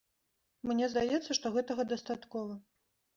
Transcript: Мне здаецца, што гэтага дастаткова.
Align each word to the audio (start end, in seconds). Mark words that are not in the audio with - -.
Мне 0.69 0.87
здаецца, 0.93 1.37
што 1.39 1.51
гэтага 1.57 1.85
дастаткова. 1.91 2.57